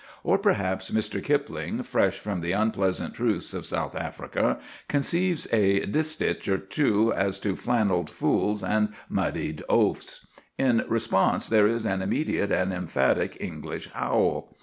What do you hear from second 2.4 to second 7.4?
the unpleasant truths of South Africa, conceives a distich or two as